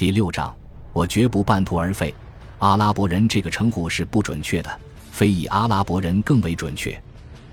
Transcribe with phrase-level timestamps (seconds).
[0.00, 0.56] 第六章，
[0.94, 2.14] 我绝不半途而废。
[2.58, 4.80] 阿拉伯人这个称呼是不准确的，
[5.10, 6.98] 非裔阿拉伯人更为准确。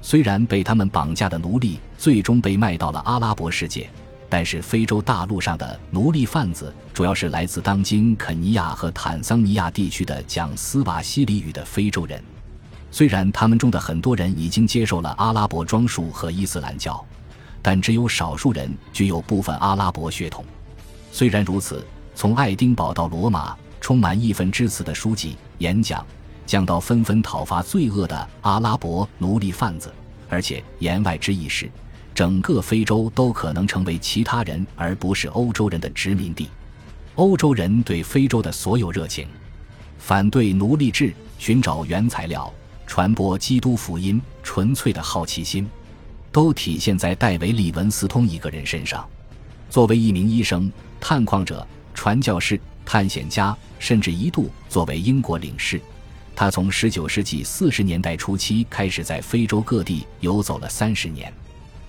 [0.00, 3.90] 虽然被他们绑架的奴隶最终被卖到了阿拉伯世界，
[4.26, 12.24] 但是非洲大陆上的奴隶贩子主要是来自当今肯尼亚和坦桑尼亚地区的讲斯瓦希里语的非洲人。
[12.90, 17.04] 虽然他们中的很多人已经接受了阿拉伯装束和伊斯兰教，
[17.60, 20.42] 但只有少数人具有部分阿拉伯血统。
[21.12, 21.84] 虽然如此，
[22.20, 26.04] 从爱丁堡到罗马，充满义愤之词的书籍、演讲，
[26.44, 29.90] 讲到纷纷讨伐罪恶的阿拉伯奴隶贩子，
[30.28, 31.70] 而且言外之意是，
[32.14, 36.50] 整个非洲都可能成为其他人而不是欧洲人的殖民地。
[37.14, 39.26] 欧洲人对非洲的所有热情，
[39.96, 42.52] 反对奴隶制，寻找原材料。
[42.86, 45.66] 传播基督福音，纯粹的好奇心，
[46.30, 49.08] 都体现在戴维·利文斯通一个人身上。
[49.70, 51.66] 作为一名医生、探矿者、
[52.00, 55.78] 传教士、探险家，甚至一度作为英国领事，
[56.34, 61.30] 他从19世纪40年代初期开始在非洲各地游走了三十年。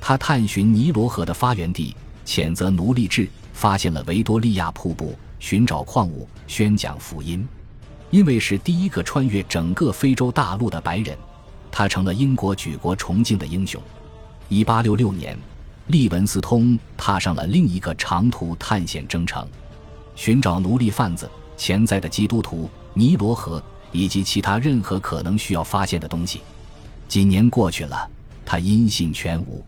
[0.00, 1.94] 他探寻尼罗河的发源地，
[2.26, 7.46] 谴责奴隶制，发现了维多利亚瀑布，寻找矿物，宣讲福音。
[8.10, 11.16] 因为是第一个穿越整个非洲大陆的白人，
[11.70, 13.80] 他成了英国举国崇敬的英雄。
[14.48, 15.38] 一八六六年，
[15.86, 19.46] 利文斯通踏上了另一个长途探险征程，
[20.14, 26.40] 寻找奴隶贩子、潜在的基督徒、尼罗河以及其他任何可能需要发现的东西。
[27.08, 28.08] 几年过去了，
[28.44, 29.64] 他音信全无。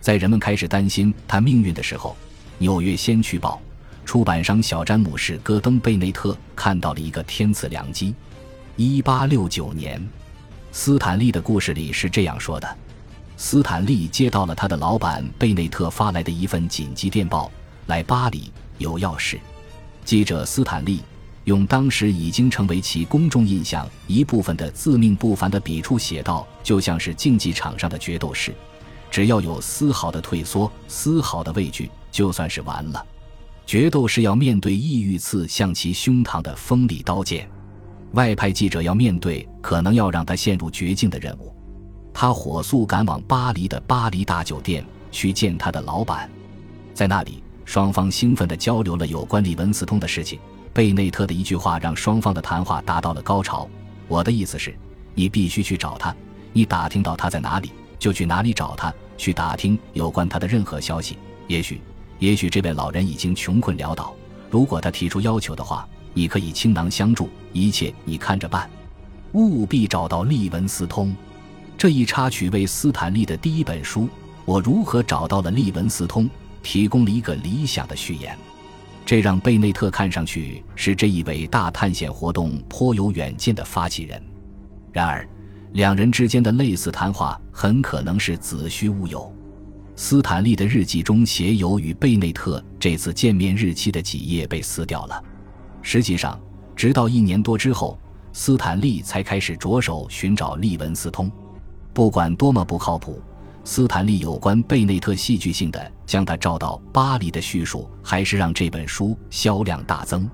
[0.00, 2.10] 在人们开始担心他命运的时候，
[2.58, 3.60] 《纽约先驱报》。
[4.06, 8.14] 出版商小詹姆士·戈登贝内特看到了一个天赐良机。
[8.74, 10.02] 一八六九年，
[10.72, 12.76] 斯坦利的故事里是这样说的：
[13.36, 17.50] 斯坦利接到了他的老板贝内特发来的一份紧急电报，
[17.84, 19.38] 来巴黎有要事。
[20.08, 21.02] 记者斯坦利
[21.44, 28.54] 用当时已经成为其公众印象一部分的自命不凡的笔触写道：“就像是竞技场上的决斗士，
[29.10, 33.04] 只要有丝毫的退缩，丝毫的畏惧，就算是完了。”
[33.66, 37.46] 决斗士要面对抑郁刺向其胸膛的锋利刀剑，
[38.12, 41.54] 外派记者要面对可能要让他陷入绝境的任务。
[42.14, 44.82] 他火速赶往巴黎的巴黎大酒店
[45.12, 46.30] 去见他的老板，
[46.94, 50.40] 在那里，双方兴奋地交流了有关利文斯通的事情。
[50.72, 53.68] 贝内特的一句话让双方的谈话达到了高潮
[54.08, 54.74] ：“我的意思是，
[55.12, 56.16] 你必须去找他，
[56.54, 61.18] 你打听到他在哪里，就去哪里找他，去打听有关他的任何消息。
[61.46, 61.78] 也许。”
[62.18, 64.14] 也许这位老人已经穷困潦倒，
[64.50, 68.68] 如果他提出要求的话，你可以倾囊相助，一切你看着办。
[69.34, 71.14] 务必找到利文斯通。
[71.76, 74.00] 这一插曲为斯坦利的第一本书
[74.46, 76.24] 《我如何找到了利文斯通》
[76.62, 78.36] 提供了一个理想的序言。
[79.04, 84.22] 这让贝内特看上去是这一伟大探险活动颇有远见的发起人。
[84.92, 85.26] 然而，
[85.72, 89.32] 两人之间的类似谈话很可能是子虚乌有。
[89.96, 95.24] 斯坦利的日记中写有与贝内特这次见面日期的几页被撕掉了。
[95.82, 96.38] 实际上，
[96.76, 97.98] 直到一年多之后，
[98.32, 101.30] 斯坦利才开始着手寻找利文斯通。
[101.92, 103.20] 不管多么不靠谱，
[103.70, 110.26] 斯坦利有关贝内特戏剧性的将他召到巴黎的叙述，还是让这本书销量大增。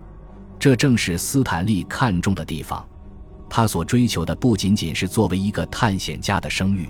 [0.57, 2.89] 这正是斯坦利看重的地方。
[3.51, 6.89] 他所追求的不仅仅是作为一个探险家的声誉，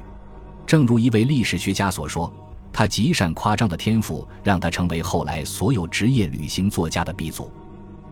[0.66, 2.30] 正如一位历史学家所说。
[2.70, 7.50] 他极善夸张的天赋让他成为后来所有职业旅行作家的鼻祖。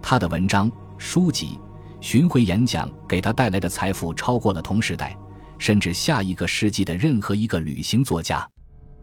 [0.00, 1.58] 他的文章、书籍、
[2.00, 5.14] 巡回演讲给他带来的财富超过了同时代，
[5.62, 8.44] 甚至下一个世纪的任何一个旅行作家。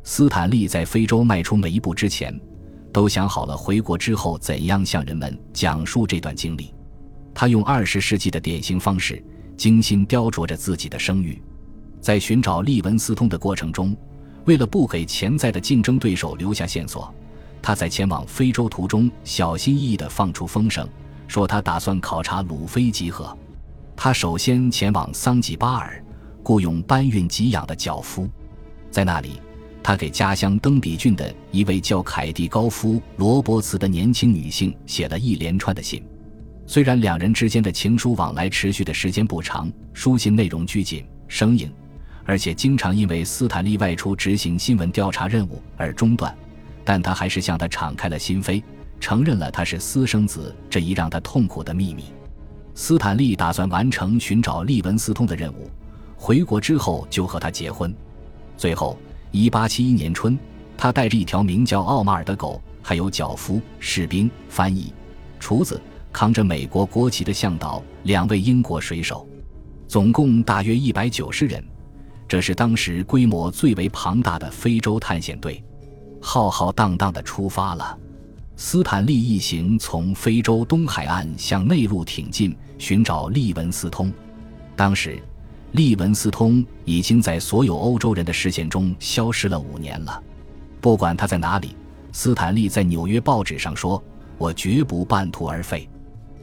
[0.03, 2.37] 斯坦利在非洲迈出每一步之前，
[2.91, 6.73] 都想好了回国之后怎样向人们讲述这段经历。
[7.33, 9.23] 他用二十世纪的典型方式，
[9.55, 11.41] 精心雕琢着自己的声誉。
[12.01, 13.95] 在寻找利文斯通的过程中。
[14.45, 17.13] 为了不给潜在的竞争对手留下线索，
[17.61, 20.85] 他在前往非洲途中小心翼翼地放出风声，
[21.27, 23.37] 说他打算考察鲁菲集河。
[23.95, 26.03] 他首先前往桑吉巴尔，
[26.43, 28.27] 雇佣搬运给养的脚夫。
[28.89, 29.41] 在那里，
[29.83, 36.03] 他给家乡登比郡的一位叫凯蒂高夫罗伯茨的年轻女性写了一连串的信。
[36.65, 41.71] 虽然两人之间的情书往来持续的时间不长，书信内容拘谨生硬。
[42.25, 46.35] 而且经常因为斯坦利外出执行新闻调查任务而中断，
[46.83, 48.61] 但他还是向他敞开了心扉，
[48.99, 52.03] 承认了他是私生子这一让他痛苦的秘密。
[52.75, 55.67] 斯坦利打算完成寻找利文斯通的任务，
[56.21, 57.95] 回国之后就和他结婚。
[58.57, 58.99] 最后
[59.31, 60.37] ，1871年春，
[60.77, 64.93] 他带着一条名叫奥马尔的狗，还有脚夫、士兵、翻译，
[65.39, 65.81] 厨子，
[66.11, 69.25] 扛着美国国旗的向导，两位英国水手，
[69.87, 71.63] 总共大约一百九十人。
[72.27, 75.63] 这是当时规模最为庞大的非洲探险队，
[76.21, 77.97] 浩浩荡荡地出发了。
[78.57, 84.11] 斯坦利一行从非洲东海岸向内陆挺进，寻找利文斯通。
[84.75, 85.17] 当时，
[85.71, 90.23] 利文斯通已经在所有欧洲人的视线中消失了五年了。
[90.81, 91.75] 不管他在哪里，
[92.11, 94.03] 斯坦利在纽约报纸上说
[94.37, 95.87] ：“我绝不半途而废。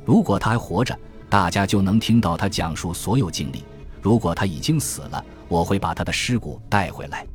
[0.04, 0.96] 如果他还活着，
[1.28, 3.58] 大家就能听到他讲述所有经历；
[4.00, 7.26] 如果他已经死了，我会把他的尸骨带回来。”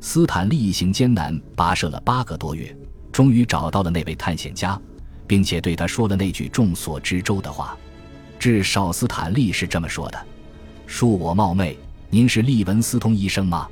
[0.00, 2.76] 斯坦利一行艰难跋涉了八个多月。
[3.10, 4.80] 终于找到了那位探险家，
[5.26, 7.76] 并且对他说了那句众所周知的话。
[8.38, 10.18] 至少斯坦利是这么说的
[10.88, 11.78] ：“恕我冒昧，
[12.10, 13.68] 您是利文斯通医生吗？”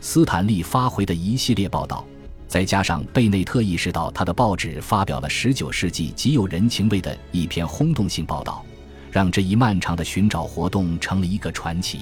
[0.00, 2.04] 斯坦利发回的一系列报道，
[2.48, 8.64] 再加上贝内特意识到他的报纸发表了19世纪极有人情味的一篇轰动性报道，
[9.10, 12.00] 让这一漫长的寻找活动成了一个传奇。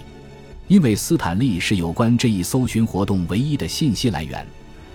[0.66, 4.46] 因为斯坦利是有关这一搜寻活动唯一的信息来源。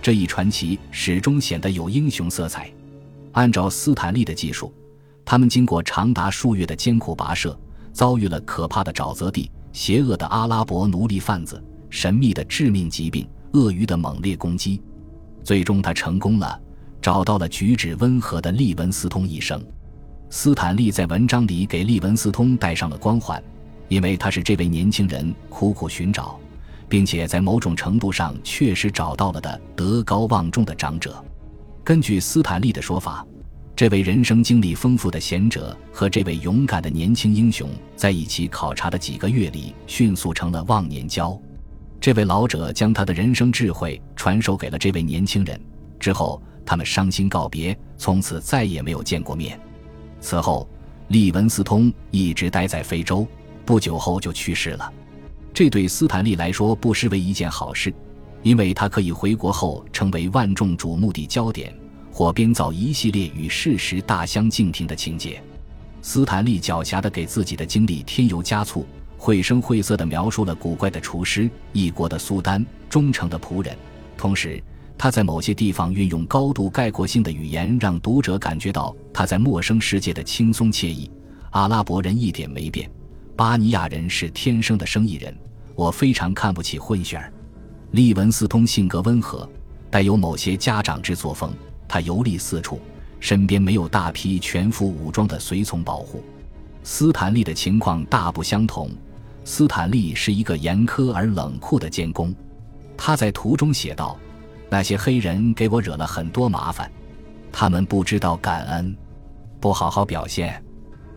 [0.02, 2.72] 这一传奇始终显得有英雄色彩。
[3.34, 4.74] 按照斯坦利的技术，
[5.26, 7.60] 他们经过长达数月的艰苦跋涉，
[7.96, 14.82] 遭遇了可怕的沼泽地、邪恶的阿拉伯奴隶贩子、神秘的致命疾病、鳄鱼的猛烈攻击。
[15.46, 16.62] 最终，他成功了，
[17.02, 19.66] 找到了举止温和的利文斯通医生。
[20.30, 23.42] 斯坦利在文章里给利文斯通戴上了光环，
[23.88, 26.38] 因为他是这位年轻人苦苦寻找。
[26.88, 31.24] 并且在某种程度上确实找到了的德高望重的长者。
[31.84, 33.26] 根据斯坦利的说法，
[33.76, 41.38] 这位人生经历丰富的贤者和这位勇敢的年轻英雄在一起考察的几个月里，迅速成了忘年交。
[42.00, 45.60] 这位老者将他的人生智慧传授给了这位年轻人。
[46.00, 49.60] 之后，他们伤心告别，从此再也没有见过面。
[50.22, 50.66] 此后，
[51.10, 53.28] 利文斯通一直待在非洲，
[53.66, 54.90] 不久后就去世了。
[55.54, 57.94] 这对斯坦利来说不失为一件好事，
[58.42, 61.78] 因为他可以回国后成为万众瞩目的焦点，
[62.16, 65.44] 或编造一系列与事实大相径庭的情节。
[66.02, 73.76] 斯坦利狡黠地给自己的经历添油加醋，绘声绘色地描述了古怪的厨师、异国的苏丹、忠诚的仆人。
[74.16, 74.64] 同时，
[74.98, 81.12] 他在某些地方运用高度概括性的语言，让读者感觉到他在陌生世界的轻松惬意。
[81.50, 82.90] 阿拉伯人一点没变，
[83.36, 85.38] 巴尼亚人是天生的生意人。
[85.76, 87.30] 我非常看不起混血儿。
[87.92, 89.50] 利文斯通性格温和，
[89.92, 91.54] 带有某些家长制作风。
[91.88, 92.80] 他游历四处，
[93.20, 96.24] 身边没有大批全副武装的随从保护。
[96.84, 98.90] 斯坦利的情况大不相同。
[99.44, 102.34] 斯坦利是一个严苛而冷酷的监工。
[102.98, 104.18] 他在途中写道
[104.70, 106.92] ：“那些黑人给我惹了很多麻烦，
[107.52, 108.96] 他们不知道感恩，
[109.60, 110.64] 不好好表现。”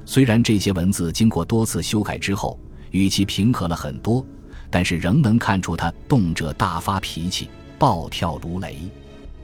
[0.05, 2.59] 虽然这些文字经过多次修改之后，
[2.91, 4.25] 语气平和了很多。
[4.71, 7.49] 但是仍能看出他动辄大发脾气、
[7.79, 8.77] 暴跳如雷。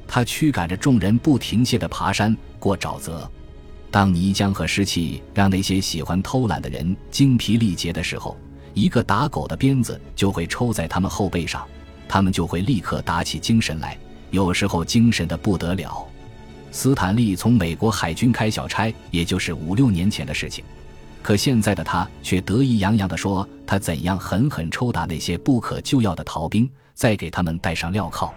[0.07, 3.31] 他驱赶着众人不停歇地爬山、过沼泽。
[3.91, 8.37] 当泥浆和湿气让那些喜欢偷懒的人精疲力竭的时候，
[8.73, 11.65] 一个打狗的鞭子就会抽在他们后背上，
[12.09, 13.97] 他们就会立刻打起精神来，
[14.31, 16.05] 有时候精神的不得了。
[16.73, 20.65] 斯坦利从美国海军开小差，也就是五六年前的事情。
[21.23, 28.35] 可现在的他却得意洋洋地说：“他怎样狠狠抽打那些不可救药的逃兵，再给他们戴上镣铐。”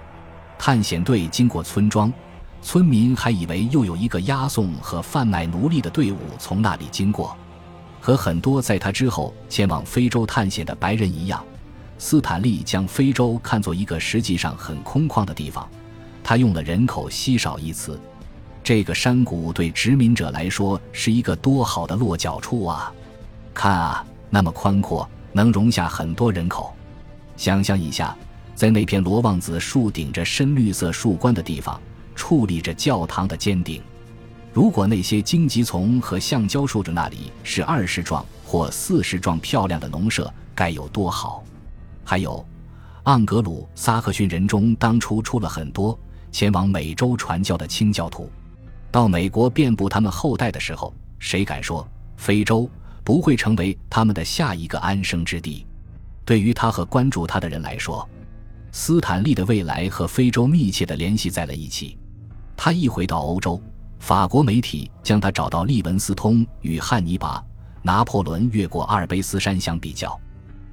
[0.60, 2.12] 探险队经过村庄，
[2.62, 7.36] 村民还以为又有一个押送和贩卖奴隶的队伍从那里经过。
[8.00, 11.44] 和很多在他之后前往非洲探险的白人一样，
[11.98, 15.68] 斯坦利将非洲看作一个实际上很空旷的地方。
[16.24, 18.00] 他用了“人口稀少”一词。
[18.64, 22.92] 这个山谷对殖民者来说是一个多好的落脚处啊！
[23.54, 26.74] 看啊，那么宽阔，能容下很多人口。
[27.38, 28.14] 想象一下，
[28.58, 31.80] 在那片罗望子树顶着深绿色树冠的地方，
[32.16, 33.84] 矗立着教堂的尖顶。
[34.52, 41.44] 如果那些荆棘丛和橡胶树的那里是二十幢或四十幢漂亮的农舍，该有多好！
[42.04, 42.44] 还有，
[43.04, 45.96] 盎格鲁撒克逊人中当初出了很多
[46.32, 48.28] 前往美洲传教的清教徒。
[48.90, 52.68] 到美国遍布他们后代的时候，谁敢说非洲
[53.04, 55.64] 不会成为他们的下一个安生之地？
[56.26, 58.10] 对于他和关注他的人来说，
[58.72, 61.98] 斯坦利的未来和非洲密切地联系在了一起。
[62.56, 63.62] 他一回到欧洲，
[64.00, 67.44] 法国媒体将他找到利文斯通与汉尼拔、
[67.82, 70.20] 拿破仑越过阿尔卑斯山相比较。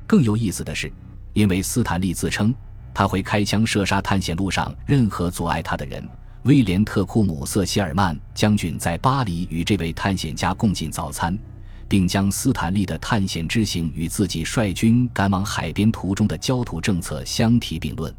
[0.06, 0.92] 更有意思的是，
[1.32, 2.54] 因为斯坦利自称
[2.92, 6.06] 他会开枪射杀探险路上任何阻碍他的人。
[6.44, 11.38] 威廉·特库姆瑟希尔曼将军在巴黎与这位探险家共进早餐，
[11.88, 18.14] 并将斯坦利的探险之行与自己率军赶往海边途中的焦土政策相提并论。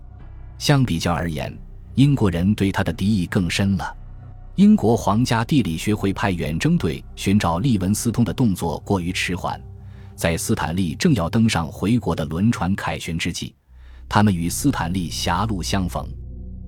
[0.58, 1.56] 相比较而言，
[1.96, 3.96] 英国人对他的敌意更深了。
[4.56, 9.62] 英国皇家地理学会派远征队寻找利文斯通的动作过于迟缓，
[10.16, 13.54] 在斯坦利正要登上回国的轮船凯旋之际，
[14.08, 16.08] 他们与斯坦利狭路相逢。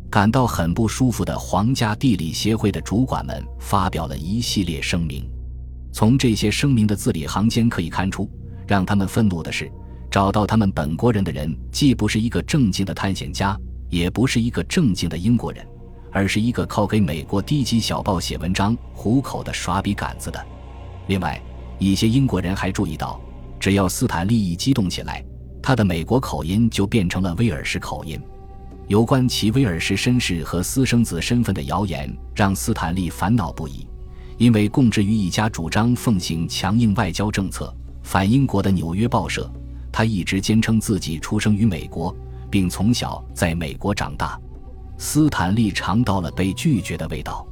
[0.09, 5.29] 感到很不舒服的皇家地理协会的主管们发表了一系列声明。
[5.97, 8.29] 从这些声明的字里行间可以看出，
[8.67, 9.67] 让他们愤怒的是，
[10.11, 13.59] 找到他们本国人的人既不是一个正经的探险家。
[13.89, 15.65] 也不是一个正经的英国人，
[16.11, 20.39] 而是一个靠给美国低级小报写文章糊口的耍笔杆子的。
[21.07, 21.41] 另外，
[21.79, 23.19] 一些英国人还注意到，
[23.59, 25.25] 只要斯坦利一激动起来，
[25.63, 28.21] 他的美国口音就变成了威尔士口音。
[28.87, 33.87] 有关其威尔士绅士和私生子身份的谣言让斯坦利烦恼不已，
[34.37, 39.51] 因为供职于一家主张奉行强硬外交政策、反英国的《纽约报社》，
[39.91, 42.15] 他一直坚称自己出生于美国。
[42.49, 44.39] 并从小在美国长大，
[44.97, 47.45] 斯坦利尝到了被拒绝的味道，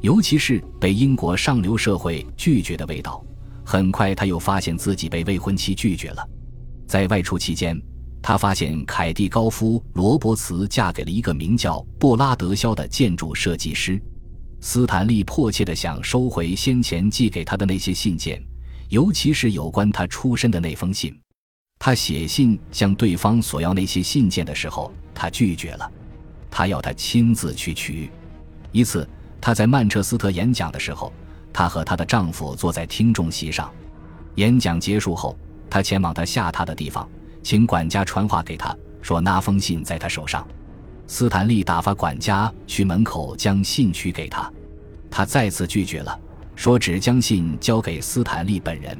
[0.00, 3.20] 尤其是被英国上流社会拒绝的味道。
[3.64, 6.24] 很快，他又发现自己被未婚妻拒绝了。
[6.86, 7.76] 在外出期间，
[8.22, 14.00] 他发现凯蒂高夫罗伯茨嫁给了一个名叫布拉德肖的建筑设计师。
[14.60, 18.42] 斯坦利迫切地想收回先前寄给他的那些信件，
[18.88, 21.16] 尤其是有关他出身的那封信。
[21.78, 25.90] 他写信向对方索要那些信件的时候，他拒绝了。
[26.50, 28.10] 他要他亲自去取。
[28.72, 29.08] 一次，
[29.40, 31.12] 他在曼彻斯特演讲的时候，
[31.52, 33.72] 他和她的丈夫坐在听众席上。
[34.34, 35.38] 演讲结束后，
[35.70, 37.08] 他前往他下榻的地方，
[37.42, 40.46] 请管家传话给他说那封信在他手上。
[41.08, 44.52] 斯坦利打发管家去门口将信取给他。
[45.10, 46.16] 他再次拒绝了，
[46.54, 48.96] 说只将信交给斯坦利本人。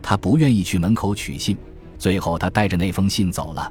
[0.00, 1.56] 他不愿意去门口取信。
[1.98, 3.70] 最后，他带着那封信走了。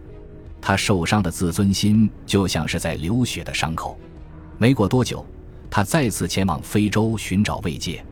[0.61, 3.97] 他受伤的自尊心就像是在流血的伤口。
[4.57, 5.25] 没过多久，
[5.69, 8.03] 他再次前往非洲寻找慰藉。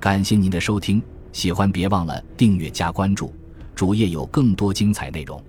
[0.00, 3.32] 感谢您的收听，喜欢别忘了订阅加关注，
[3.74, 5.40] 主页有更多精彩内容。